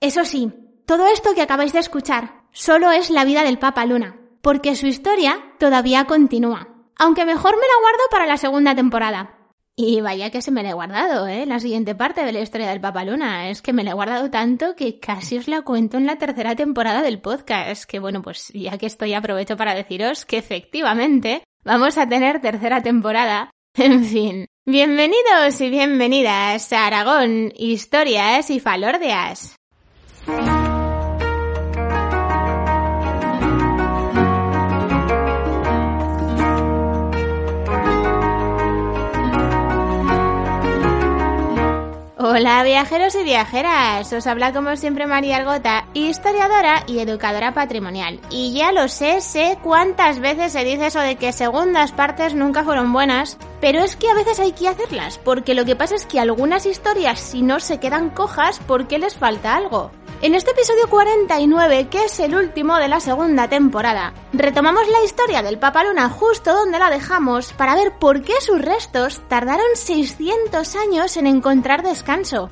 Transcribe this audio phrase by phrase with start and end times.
[0.00, 0.50] Eso sí,
[0.86, 4.86] todo esto que acabáis de escuchar solo es la vida del Papa Luna, porque su
[4.86, 6.68] historia todavía continúa.
[6.96, 9.36] Aunque mejor me la guardo para la segunda temporada.
[9.76, 11.44] Y vaya que se me la he guardado, ¿eh?
[11.44, 13.50] La siguiente parte de la historia del Papa Luna.
[13.50, 16.56] Es que me la he guardado tanto que casi os la cuento en la tercera
[16.56, 17.84] temporada del podcast.
[17.84, 22.82] Que bueno, pues ya que estoy aprovecho para deciros que efectivamente vamos a tener tercera
[22.82, 23.50] temporada.
[23.74, 24.46] En fin.
[24.66, 29.59] Bienvenidos y bienvenidas a Aragón, historias y falordeas.
[42.32, 48.20] Hola viajeros y viajeras, os habla como siempre María Argota, historiadora y educadora patrimonial.
[48.30, 52.62] Y ya lo sé, sé cuántas veces se dice eso de que segundas partes nunca
[52.62, 56.06] fueron buenas, pero es que a veces hay que hacerlas, porque lo que pasa es
[56.06, 59.90] que algunas historias si no se quedan cojas porque les falta algo.
[60.22, 65.42] En este episodio 49, que es el último de la segunda temporada, retomamos la historia
[65.42, 70.76] del Papa Luna justo donde la dejamos para ver por qué sus restos tardaron 600
[70.76, 72.50] años en encontrar descanso.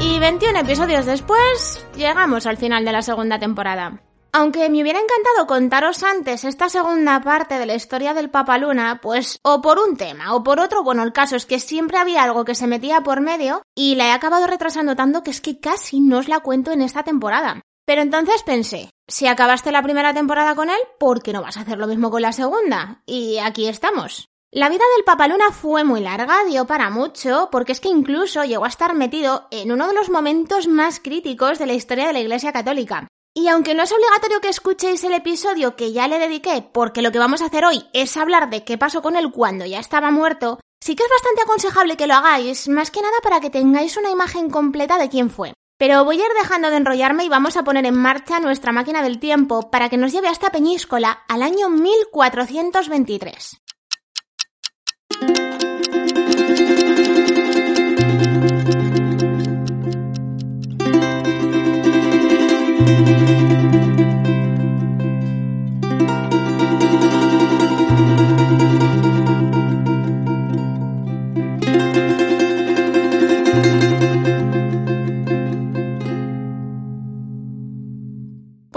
[0.00, 4.00] Y 21 episodios después, llegamos al final de la segunda temporada.
[4.36, 8.98] Aunque me hubiera encantado contaros antes esta segunda parte de la historia del Papa Luna,
[9.00, 12.24] pues o por un tema o por otro, bueno, el caso es que siempre había
[12.24, 15.60] algo que se metía por medio y la he acabado retrasando tanto que es que
[15.60, 17.60] casi no os la cuento en esta temporada.
[17.86, 21.60] Pero entonces pensé, si acabaste la primera temporada con él, ¿por qué no vas a
[21.60, 23.02] hacer lo mismo con la segunda?
[23.06, 24.26] Y aquí estamos.
[24.50, 28.64] La vida del Papaluna fue muy larga, dio para mucho, porque es que incluso llegó
[28.64, 32.20] a estar metido en uno de los momentos más críticos de la historia de la
[32.20, 33.06] Iglesia Católica.
[33.36, 37.10] Y aunque no es obligatorio que escuchéis el episodio que ya le dediqué, porque lo
[37.10, 40.12] que vamos a hacer hoy es hablar de qué pasó con él cuando ya estaba
[40.12, 43.96] muerto, sí que es bastante aconsejable que lo hagáis, más que nada para que tengáis
[43.96, 45.52] una imagen completa de quién fue.
[45.78, 49.02] Pero voy a ir dejando de enrollarme y vamos a poner en marcha nuestra máquina
[49.02, 53.60] del tiempo para que nos lleve hasta Peñíscola al año 1423.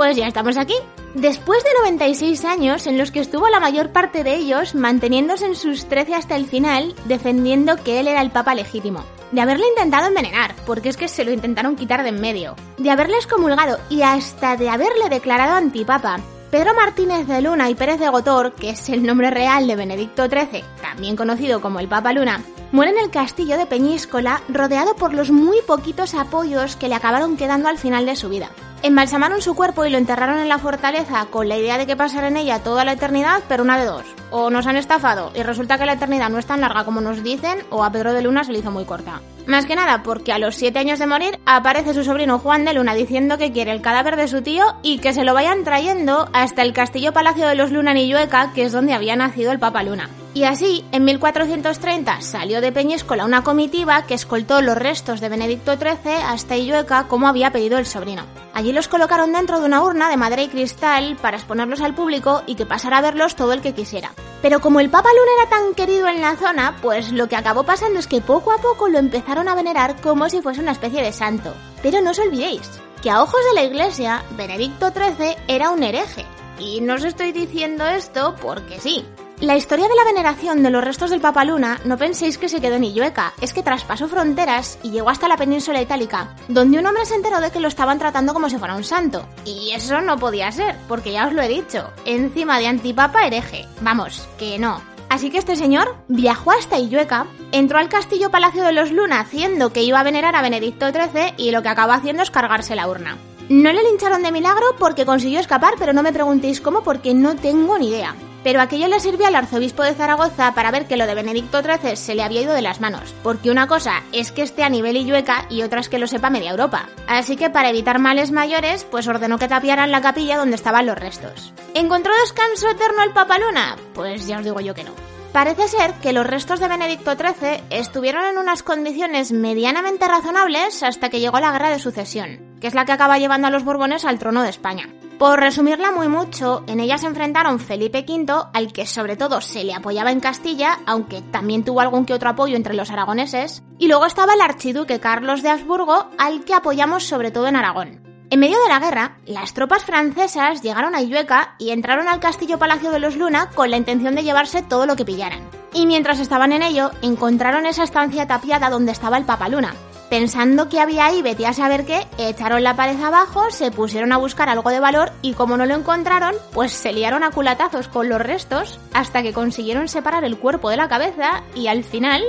[0.08, 0.76] Pues ya estamos aquí.
[1.16, 5.56] Después de 96 años en los que estuvo la mayor parte de ellos manteniéndose en
[5.56, 9.04] sus 13 hasta el final, defendiendo que él era el papa legítimo.
[9.32, 12.56] De haberle intentado envenenar, porque es que se lo intentaron quitar de en medio.
[12.78, 16.20] De haberle excomulgado y hasta de haberle declarado antipapa.
[16.52, 20.28] Pedro Martínez de Luna y Pérez de Gotor, que es el nombre real de Benedicto
[20.28, 25.14] XIII, también conocido como el Papa Luna, muere en el castillo de Peñíscola rodeado por
[25.14, 28.50] los muy poquitos apoyos que le acabaron quedando al final de su vida.
[28.84, 32.28] Embalsamaron su cuerpo y lo enterraron en la fortaleza con la idea de que pasara
[32.28, 34.06] en ella toda la eternidad, pero una de dos.
[34.32, 37.24] O nos han estafado y resulta que la eternidad no es tan larga como nos
[37.24, 39.22] dicen, o a Pedro de Luna se le hizo muy corta.
[39.46, 42.74] Más que nada porque a los siete años de morir aparece su sobrino Juan de
[42.74, 46.28] Luna diciendo que quiere el cadáver de su tío y que se lo vayan trayendo
[46.34, 49.84] hasta el castillo palacio de los Luna Llueca, que es donde había nacido el Papa
[49.84, 50.10] Luna.
[50.34, 55.78] Y así, en 1430 salió de Peñíscola una comitiva que escoltó los restos de Benedicto
[55.78, 58.24] XIII hasta Illueca como había pedido el sobrino.
[58.54, 62.44] Allí los colocaron dentro de una urna de madera y cristal para exponerlos al público
[62.46, 64.12] y que pasara a verlos todo el que quisiera.
[64.42, 67.64] Pero como el Papa Luna era tan querido en la zona, pues lo que acabó
[67.64, 71.02] pasando es que poco a poco lo empezaron a venerar como si fuese una especie
[71.02, 71.54] de santo.
[71.82, 72.70] Pero no os olvidéis
[73.02, 76.26] que a ojos de la Iglesia, Benedicto XIII era un hereje.
[76.60, 79.06] Y no os estoy diciendo esto porque sí.
[79.40, 82.60] La historia de la veneración de los restos del Papa Luna no penséis que se
[82.60, 86.86] quedó en Illueca, es que traspasó fronteras y llegó hasta la península itálica, donde un
[86.88, 89.28] hombre se enteró de que lo estaban tratando como si fuera un santo.
[89.46, 93.68] Y eso no podía ser, porque ya os lo he dicho, encima de antipapa hereje.
[93.82, 94.82] Vamos, que no.
[95.08, 99.72] Así que este señor viajó hasta Illueca, entró al castillo Palacio de los Luna haciendo
[99.72, 102.90] que iba a venerar a Benedicto XIII y lo que acabó haciendo es cargarse la
[102.90, 103.20] urna.
[103.50, 107.36] No le lincharon de milagro porque consiguió escapar, pero no me preguntéis cómo porque no
[107.36, 108.16] tengo ni idea.
[108.44, 111.96] Pero aquello le sirvió al arzobispo de Zaragoza para ver que lo de Benedicto XIII
[111.96, 114.98] se le había ido de las manos, porque una cosa es que esté a nivel
[114.98, 116.90] Illueca y otra es que lo sepa media Europa.
[117.08, 120.98] Así que para evitar males mayores, pues ordenó que tapiaran la capilla donde estaban los
[120.98, 121.54] restos.
[121.74, 123.76] ¿Encontró descanso eterno el Papa Luna?
[123.94, 124.92] Pues ya os digo yo que no.
[125.38, 131.10] Parece ser que los restos de Benedicto XIII estuvieron en unas condiciones medianamente razonables hasta
[131.10, 134.06] que llegó la Guerra de Sucesión, que es la que acaba llevando a los Borbones
[134.06, 134.90] al trono de España.
[135.18, 139.64] Por resumirla muy mucho, en ella se enfrentaron Felipe V, al que sobre todo se
[139.64, 143.88] le apoyaba en Castilla, aunque también tuvo algún que otro apoyo entre los aragoneses, y
[143.88, 148.08] luego estaba el archiduque Carlos de Habsburgo, al que apoyamos sobre todo en Aragón.
[148.30, 152.60] En medio de la guerra, las tropas francesas llegaron a Illueca y entraron al castillo
[152.60, 155.50] Palacio de los Luna con la intención de llevarse todo lo que pillaran.
[155.74, 159.74] Y mientras estaban en ello, encontraron esa estancia tapiada donde estaba el Papa Luna.
[160.10, 164.18] Pensando que había ahí, vete a saber qué, echaron la pared abajo, se pusieron a
[164.18, 168.08] buscar algo de valor y como no lo encontraron, pues se liaron a culatazos con
[168.08, 172.24] los restos hasta que consiguieron separar el cuerpo de la cabeza y al final,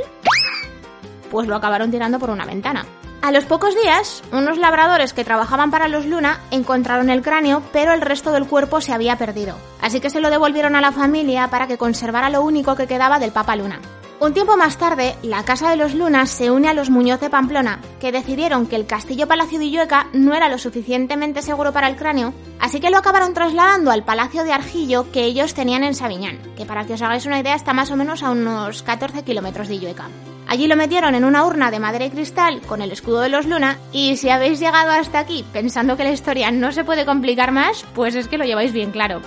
[1.31, 2.85] pues lo acabaron tirando por una ventana.
[3.23, 7.93] A los pocos días, unos labradores que trabajaban para los Luna encontraron el cráneo, pero
[7.93, 9.57] el resto del cuerpo se había perdido.
[9.81, 13.19] Así que se lo devolvieron a la familia para que conservara lo único que quedaba
[13.19, 13.81] del Papa Luna.
[14.21, 17.31] Un tiempo más tarde, la Casa de los Lunas se une a los Muñoz de
[17.31, 21.89] Pamplona, que decidieron que el Castillo Palacio de Illueca no era lo suficientemente seguro para
[21.89, 25.95] el cráneo, así que lo acabaron trasladando al Palacio de Argillo que ellos tenían en
[25.95, 29.23] Sabiñán, que para que os hagáis una idea está más o menos a unos 14
[29.23, 30.09] kilómetros de Illueca.
[30.49, 33.47] Allí lo metieron en una urna de madera y cristal con el escudo de los
[33.47, 37.53] Luna y si habéis llegado hasta aquí pensando que la historia no se puede complicar
[37.53, 39.21] más, pues es que lo lleváis bien claro.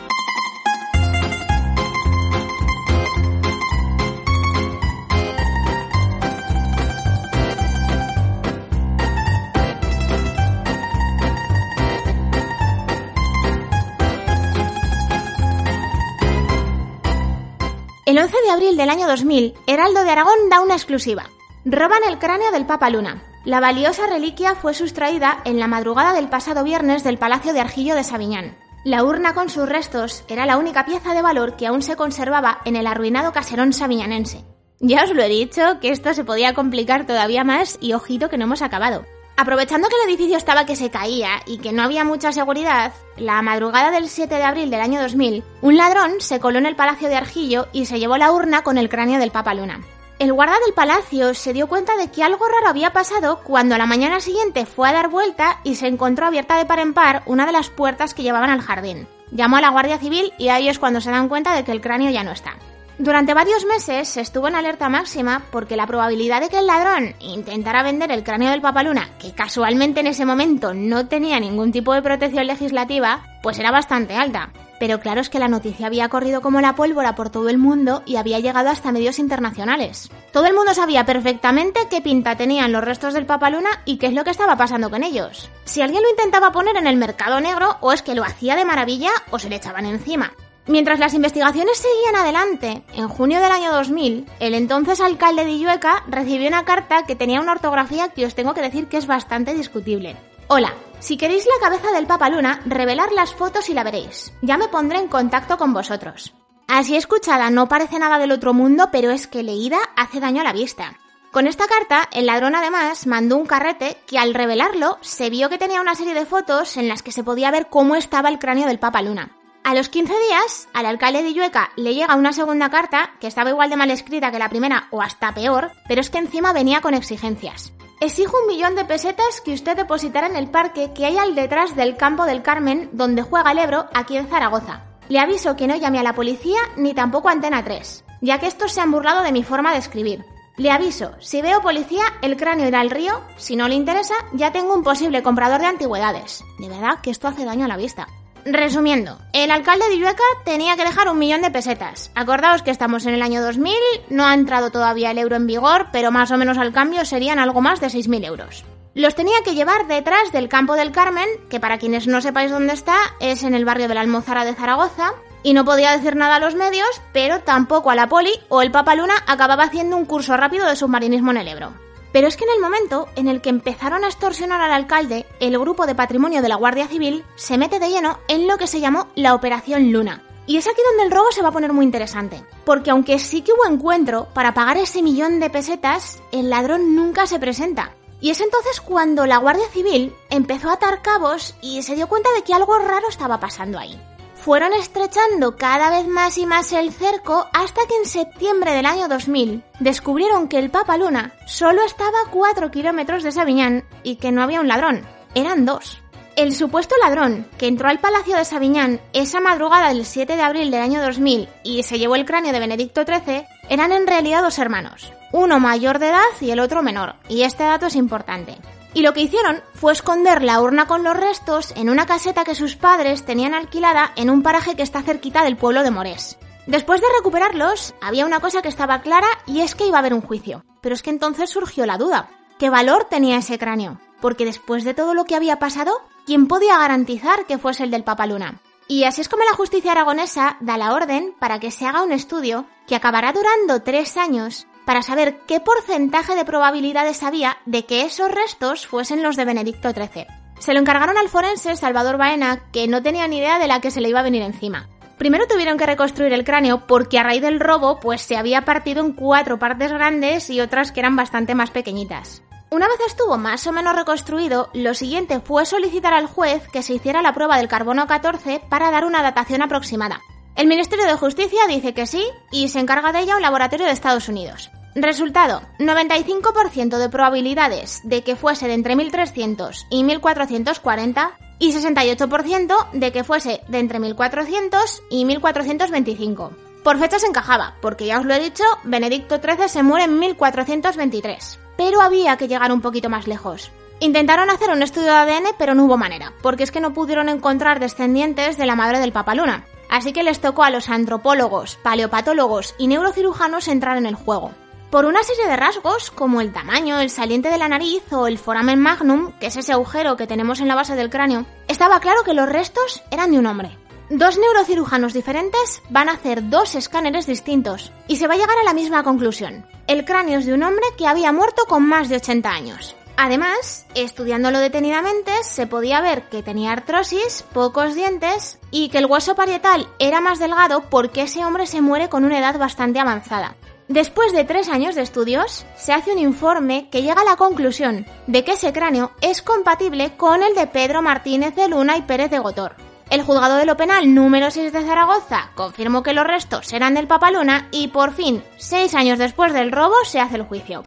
[18.12, 21.30] El 11 de abril del año 2000, Heraldo de Aragón da una exclusiva.
[21.64, 23.24] Roban el cráneo del Papa Luna.
[23.46, 27.96] La valiosa reliquia fue sustraída en la madrugada del pasado viernes del Palacio de Argillo
[27.96, 28.58] de Sabiñán.
[28.84, 32.60] La urna con sus restos era la única pieza de valor que aún se conservaba
[32.66, 34.44] en el arruinado caserón sabiñanense.
[34.82, 38.38] Ya os lo he dicho, que esto se podía complicar todavía más y ojito que
[38.38, 39.06] no hemos acabado.
[39.38, 43.42] Aprovechando que el edificio estaba que se caía y que no había mucha seguridad, la
[43.42, 47.10] madrugada del 7 de abril del año 2000, un ladrón se coló en el Palacio
[47.10, 49.82] de Argillo y se llevó la urna con el cráneo del Papa Luna.
[50.22, 53.80] El guarda del palacio se dio cuenta de que algo raro había pasado cuando a
[53.80, 57.24] la mañana siguiente fue a dar vuelta y se encontró abierta de par en par
[57.26, 59.08] una de las puertas que llevaban al jardín.
[59.32, 61.82] Llamó a la Guardia Civil y ahí es cuando se dan cuenta de que el
[61.82, 62.56] cráneo ya no está.
[63.02, 67.16] Durante varios meses se estuvo en alerta máxima porque la probabilidad de que el ladrón
[67.20, 71.96] intentara vender el cráneo del Papaluna, que casualmente en ese momento no tenía ningún tipo
[71.96, 74.52] de protección legislativa, pues era bastante alta.
[74.80, 78.04] Pero claro es que la noticia había corrido como la pólvora por todo el mundo
[78.06, 80.12] y había llegado hasta medios internacionales.
[80.32, 84.14] Todo el mundo sabía perfectamente qué pinta tenían los restos del Papaluna y qué es
[84.14, 85.50] lo que estaba pasando con ellos.
[85.66, 88.66] Si alguien lo intentaba poner en el mercado negro, o es que lo hacía de
[88.66, 90.34] maravilla o se le echaban encima.
[90.68, 96.04] Mientras las investigaciones seguían adelante, en junio del año 2000, el entonces alcalde de Illueca
[96.08, 99.56] recibió una carta que tenía una ortografía que os tengo que decir que es bastante
[99.56, 100.16] discutible.
[100.48, 104.34] Hola, si queréis la cabeza del Papa Luna, revelar las fotos y la veréis.
[104.44, 106.34] Ya me pondré en contacto con vosotros.
[106.68, 110.44] Así escuchada no parece nada del otro mundo, pero es que leída hace daño a
[110.44, 111.00] la vista.
[111.32, 115.58] Con esta carta, el ladrón además mandó un carrete que al revelarlo se vio que
[115.58, 118.68] tenía una serie de fotos en las que se podía ver cómo estaba el cráneo
[118.68, 119.41] del Papa Luna.
[119.64, 123.52] A los 15 días, al alcalde de Illueca le llega una segunda carta, que estaba
[123.52, 126.82] igual de mal escrita que la primera o hasta peor, pero es que encima venía
[126.82, 127.72] con exigencias.
[128.00, 131.76] Exijo un millón de pesetas que usted depositará en el parque que hay al detrás
[131.76, 134.84] del campo del Carmen, donde juega el Ebro, aquí en Zaragoza.
[135.10, 138.48] Le aviso que no llame a la policía ni tampoco a Antena 3, ya que
[138.48, 140.26] estos se han burlado de mi forma de escribir.
[140.58, 144.52] Le aviso, si veo policía, el cráneo irá al río, si no le interesa, ya
[144.52, 146.44] tengo un posible comprador de antigüedades.
[146.60, 148.08] De verdad que esto hace daño a la vista.
[148.46, 152.12] Resumiendo, el alcalde de Illueca tenía que dejar un millón de pesetas.
[152.16, 153.74] Acordaos que estamos en el año 2000,
[154.10, 157.40] no ha entrado todavía el euro en vigor, pero más o menos al cambio serían
[157.40, 158.66] algo más de 6.000 euros.
[158.94, 162.74] Los tenía que llevar detrás del campo del Carmen, que para quienes no sepáis dónde
[162.74, 166.36] está, es en el barrio de la Almozara de Zaragoza, y no podía decir nada
[166.36, 170.06] a los medios, pero tampoco a la poli o el Papa Luna acababa haciendo un
[170.06, 171.74] curso rápido de submarinismo en el Ebro.
[172.12, 175.58] Pero es que en el momento en el que empezaron a extorsionar al alcalde, el
[175.58, 178.80] grupo de patrimonio de la Guardia Civil se mete de lleno en lo que se
[178.80, 180.24] llamó la Operación Luna.
[180.48, 183.42] Y es aquí donde el robo se va a poner muy interesante, porque aunque sí
[183.42, 187.96] que hubo encuentro para pagar ese millón de pesetas, el ladrón nunca se presenta.
[188.20, 192.30] Y es entonces cuando la Guardia Civil empezó a atar cabos y se dio cuenta
[192.36, 194.00] de que algo raro estaba pasando ahí.
[194.42, 199.08] Fueron estrechando cada vez más y más el cerco hasta que en septiembre del año
[199.08, 204.32] 2000 descubrieron que el Papa Luna solo estaba a 4 kilómetros de Sabiñán y que
[204.32, 205.06] no había un ladrón,
[205.36, 206.00] eran dos.
[206.36, 210.72] El supuesto ladrón que entró al Palacio de Sabiñán esa madrugada del 7 de abril
[210.72, 214.58] del año 2000 y se llevó el cráneo de Benedicto XIII eran en realidad dos
[214.58, 218.58] hermanos, uno mayor de edad y el otro menor, y este dato es importante.
[218.94, 222.56] Y lo que hicieron fue esconder la urna con los restos en una caseta que
[222.56, 226.38] sus padres tenían alquilada en un paraje que está cerquita del pueblo de Morés.
[226.68, 230.14] Después de recuperarlos, había una cosa que estaba clara y es que iba a haber
[230.14, 230.64] un juicio.
[230.82, 232.30] Pero es que entonces surgió la duda.
[232.60, 234.00] ¿Qué valor tenía ese cráneo?
[234.20, 238.04] Porque después de todo lo que había pasado, ¿quién podía garantizar que fuese el del
[238.04, 238.60] Papaluna?
[238.88, 242.12] Y así es como la justicia aragonesa da la orden para que se haga un
[242.12, 248.02] estudio que acabará durando tres años para saber qué porcentaje de probabilidades había de que
[248.02, 250.28] esos restos fuesen los de Benedicto XIII.
[250.60, 253.92] Se lo encargaron al forense Salvador Baena, que no tenía ni idea de la que
[253.92, 254.88] se le iba a venir encima.
[255.18, 259.06] Primero tuvieron que reconstruir el cráneo porque a raíz del robo pues se había partido
[259.06, 262.42] en cuatro partes grandes y otras que eran bastante más pequeñitas.
[262.72, 266.94] Una vez estuvo más o menos reconstruido, lo siguiente fue solicitar al juez que se
[266.94, 270.22] hiciera la prueba del carbono 14 para dar una datación aproximada.
[270.62, 273.94] El Ministerio de Justicia dice que sí y se encarga de ella un laboratorio de
[273.94, 274.70] Estados Unidos.
[274.94, 283.12] Resultado, 95% de probabilidades de que fuese de entre 1300 y 1440 y 68% de
[283.12, 286.52] que fuese de entre 1400 y 1425.
[286.84, 291.58] Por fechas encajaba, porque ya os lo he dicho, Benedicto XIII se muere en 1423
[291.82, 293.72] pero había que llegar un poquito más lejos.
[294.00, 297.28] Intentaron hacer un estudio de ADN, pero no hubo manera, porque es que no pudieron
[297.28, 299.66] encontrar descendientes de la madre del Papaluna.
[299.92, 304.52] Así que les tocó a los antropólogos, paleopatólogos y neurocirujanos entrar en el juego.
[304.90, 308.38] Por una serie de rasgos, como el tamaño, el saliente de la nariz o el
[308.38, 312.24] foramen magnum, que es ese agujero que tenemos en la base del cráneo, estaba claro
[312.24, 313.78] que los restos eran de un hombre.
[314.10, 318.66] Dos neurocirujanos diferentes van a hacer dos escáneres distintos y se va a llegar a
[318.66, 319.66] la misma conclusión.
[319.88, 322.96] El cráneo es de un hombre que había muerto con más de 80 años.
[323.18, 329.36] Además, estudiándolo detenidamente, se podía ver que tenía artrosis, pocos dientes y que el hueso
[329.36, 333.56] parietal era más delgado porque ese hombre se muere con una edad bastante avanzada.
[333.88, 338.06] Después de tres años de estudios, se hace un informe que llega a la conclusión
[338.28, 342.32] de que ese cráneo es compatible con el de Pedro Martínez de Luna y Pérez
[342.32, 342.76] de Gotor,
[343.12, 347.08] el juzgado de lo penal número 6 de Zaragoza confirmó que los restos eran del
[347.08, 350.86] Papaluna y por fin, seis años después del robo, se hace el juicio.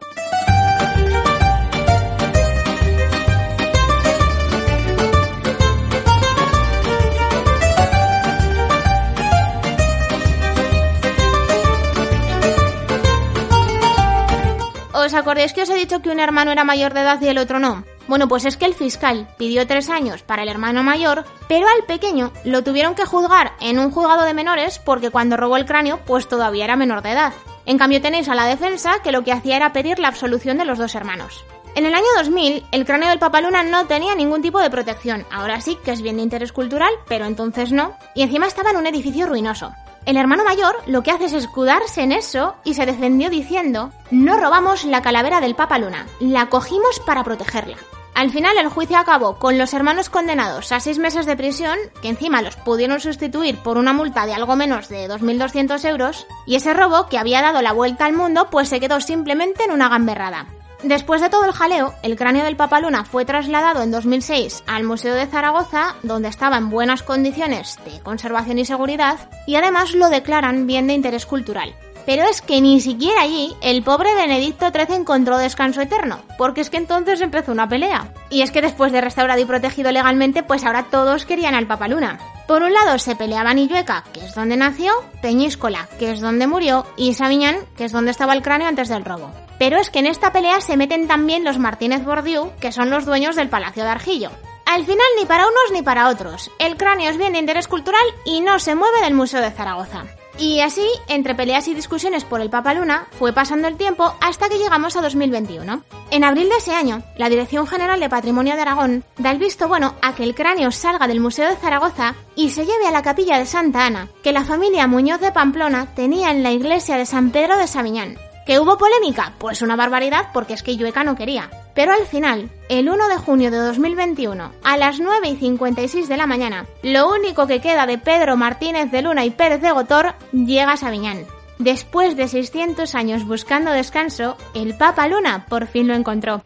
[15.05, 17.37] ¿Os acordáis que os he dicho que un hermano era mayor de edad y el
[17.37, 17.83] otro no?
[18.07, 21.83] Bueno, pues es que el fiscal pidió tres años para el hermano mayor, pero al
[21.83, 25.99] pequeño lo tuvieron que juzgar en un juzgado de menores porque cuando robó el cráneo,
[26.07, 27.33] pues todavía era menor de edad.
[27.67, 30.65] En cambio tenéis a la defensa que lo que hacía era pedir la absolución de
[30.65, 31.45] los dos hermanos.
[31.75, 35.23] En el año 2000, el cráneo del Papaluna no tenía ningún tipo de protección.
[35.29, 37.95] Ahora sí que es bien de interés cultural, pero entonces no.
[38.15, 39.71] Y encima estaba en un edificio ruinoso.
[40.05, 44.37] El hermano mayor lo que hace es escudarse en eso y se defendió diciendo, no
[44.37, 47.77] robamos la calavera del Papa Luna, la cogimos para protegerla.
[48.13, 52.07] Al final el juicio acabó con los hermanos condenados a seis meses de prisión, que
[52.07, 56.73] encima los pudieron sustituir por una multa de algo menos de 2.200 euros, y ese
[56.73, 60.45] robo, que había dado la vuelta al mundo, pues se quedó simplemente en una gamberrada.
[60.85, 65.15] Después de todo el jaleo, el cráneo del Papaluna fue trasladado en 2006 al Museo
[65.15, 70.67] de Zaragoza, donde estaba en buenas condiciones de conservación y seguridad, y además lo declaran
[70.67, 71.73] bien de interés cultural.
[72.05, 76.69] Pero es que ni siquiera allí el pobre Benedicto XIII encontró descanso eterno, porque es
[76.69, 78.13] que entonces empezó una pelea.
[78.29, 82.19] Y es que después de restaurado y protegido legalmente, pues ahora todos querían al Papaluna.
[82.47, 86.85] Por un lado se peleaban Illueca, que es donde nació, Peñíscola, que es donde murió,
[86.95, 89.31] y Sabiñán, que es donde estaba el cráneo antes del robo.
[89.59, 93.05] Pero es que en esta pelea se meten también los Martínez Bordiú, que son los
[93.05, 94.31] dueños del Palacio de Argillo.
[94.65, 96.51] Al final ni para unos ni para otros.
[96.59, 100.05] El cráneo es bien de interés cultural y no se mueve del Museo de Zaragoza.
[100.37, 104.49] Y así, entre peleas y discusiones por el Papa Luna, fue pasando el tiempo hasta
[104.49, 105.81] que llegamos a 2021.
[106.11, 109.69] En abril de ese año, la Dirección General de Patrimonio de Aragón da el visto
[109.69, 113.03] bueno a que el cráneo salga del Museo de Zaragoza y se lleve a la
[113.03, 117.05] capilla de Santa Ana, que la familia Muñoz de Pamplona tenía en la iglesia de
[117.05, 118.17] San Pedro de Sabiñán.
[118.45, 119.33] ¿Que hubo polémica?
[119.39, 121.49] Pues una barbaridad porque es que Llueca no quería.
[121.73, 126.17] Pero al final, el 1 de junio de 2021, a las 9 y 56 de
[126.17, 130.13] la mañana, lo único que queda de Pedro Martínez de Luna y Pérez de Gotor
[130.31, 131.25] llega a Sabiñán.
[131.57, 136.43] Después de 600 años buscando descanso, el Papa Luna por fin lo encontró.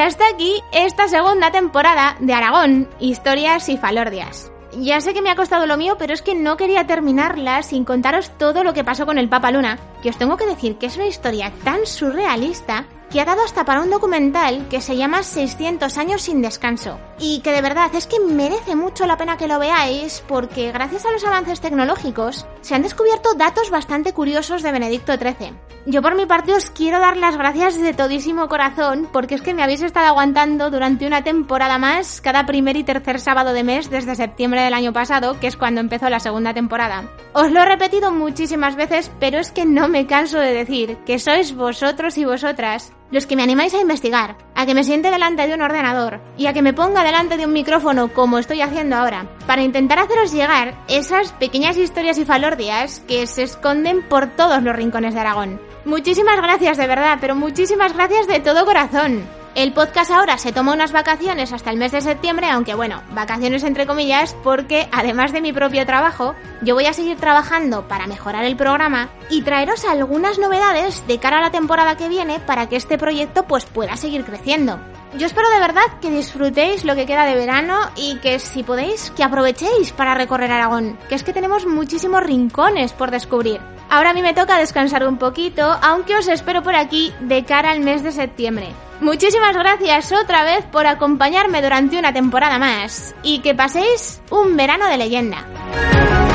[0.00, 4.50] Hasta aquí esta segunda temporada de Aragón, Historias y Falordias.
[4.72, 7.84] Ya sé que me ha costado lo mío, pero es que no quería terminarla sin
[7.84, 10.86] contaros todo lo que pasó con el Papa Luna, que os tengo que decir que
[10.86, 15.22] es una historia tan surrealista que ha dado hasta para un documental que se llama
[15.22, 16.98] 600 años sin descanso.
[17.18, 21.06] Y que de verdad es que merece mucho la pena que lo veáis porque gracias
[21.06, 25.67] a los avances tecnológicos se han descubierto datos bastante curiosos de Benedicto XIII.
[25.90, 29.54] Yo por mi parte os quiero dar las gracias de todísimo corazón porque es que
[29.54, 33.88] me habéis estado aguantando durante una temporada más cada primer y tercer sábado de mes
[33.88, 37.10] desde septiembre del año pasado, que es cuando empezó la segunda temporada.
[37.32, 41.18] Os lo he repetido muchísimas veces, pero es que no me canso de decir que
[41.18, 45.46] sois vosotros y vosotras los que me animáis a investigar, a que me siente delante
[45.46, 48.96] de un ordenador y a que me ponga delante de un micrófono como estoy haciendo
[48.96, 54.62] ahora, para intentar haceros llegar esas pequeñas historias y falordias que se esconden por todos
[54.62, 55.60] los rincones de Aragón.
[55.84, 59.37] Muchísimas gracias de verdad, pero muchísimas gracias de todo corazón.
[59.58, 63.64] El podcast ahora se toma unas vacaciones hasta el mes de septiembre, aunque bueno, vacaciones
[63.64, 68.44] entre comillas, porque además de mi propio trabajo, yo voy a seguir trabajando para mejorar
[68.44, 72.76] el programa y traeros algunas novedades de cara a la temporada que viene para que
[72.76, 74.78] este proyecto pues pueda seguir creciendo.
[75.18, 79.10] Yo espero de verdad que disfrutéis lo que queda de verano y que si podéis,
[79.10, 83.60] que aprovechéis para recorrer Aragón, que es que tenemos muchísimos rincones por descubrir.
[83.90, 87.72] Ahora a mí me toca descansar un poquito, aunque os espero por aquí de cara
[87.72, 88.72] al mes de septiembre.
[89.00, 94.88] Muchísimas gracias otra vez por acompañarme durante una temporada más y que paséis un verano
[94.88, 96.27] de leyenda.